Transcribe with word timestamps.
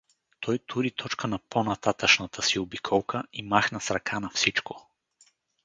Той 0.39 0.59
тури 0.59 0.91
точка 0.91 1.27
на 1.27 1.39
по-нататъшната 1.39 2.41
си 2.43 2.59
обиколка 2.59 3.23
и 3.33 3.43
махна 3.43 3.81
с 3.81 3.91
ръка 3.91 4.19
на 4.19 4.29
всичко. 4.29 4.89